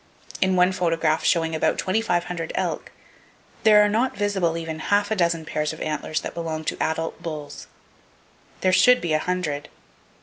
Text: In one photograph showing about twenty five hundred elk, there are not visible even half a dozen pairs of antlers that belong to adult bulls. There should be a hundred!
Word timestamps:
In 0.41 0.55
one 0.55 0.71
photograph 0.71 1.23
showing 1.23 1.53
about 1.53 1.77
twenty 1.77 2.01
five 2.01 2.23
hundred 2.23 2.51
elk, 2.55 2.91
there 3.61 3.83
are 3.85 3.87
not 3.87 4.17
visible 4.17 4.57
even 4.57 4.79
half 4.89 5.11
a 5.11 5.15
dozen 5.15 5.45
pairs 5.45 5.73
of 5.73 5.79
antlers 5.79 6.21
that 6.21 6.33
belong 6.33 6.63
to 6.63 6.77
adult 6.81 7.21
bulls. 7.21 7.67
There 8.61 8.73
should 8.73 8.99
be 8.99 9.13
a 9.13 9.19
hundred! 9.19 9.69